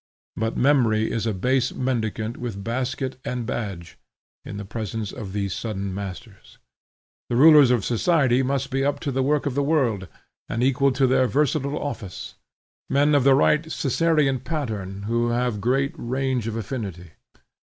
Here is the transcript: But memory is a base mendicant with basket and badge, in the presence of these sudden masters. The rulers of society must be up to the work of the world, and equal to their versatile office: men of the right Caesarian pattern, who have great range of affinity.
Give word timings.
But 0.35 0.57
memory 0.57 1.11
is 1.11 1.27
a 1.27 1.31
base 1.33 1.71
mendicant 1.75 2.35
with 2.37 2.63
basket 2.63 3.17
and 3.23 3.45
badge, 3.45 3.99
in 4.43 4.57
the 4.57 4.65
presence 4.65 5.11
of 5.11 5.31
these 5.31 5.53
sudden 5.53 5.93
masters. 5.93 6.57
The 7.29 7.35
rulers 7.35 7.69
of 7.69 7.85
society 7.85 8.41
must 8.41 8.71
be 8.71 8.83
up 8.83 8.99
to 9.01 9.11
the 9.11 9.21
work 9.21 9.45
of 9.45 9.53
the 9.53 9.61
world, 9.61 10.07
and 10.49 10.63
equal 10.63 10.91
to 10.93 11.05
their 11.05 11.27
versatile 11.27 11.77
office: 11.77 12.33
men 12.89 13.13
of 13.13 13.23
the 13.23 13.35
right 13.35 13.61
Caesarian 13.61 14.39
pattern, 14.39 15.03
who 15.03 15.29
have 15.29 15.61
great 15.61 15.93
range 15.95 16.47
of 16.47 16.55
affinity. 16.55 17.11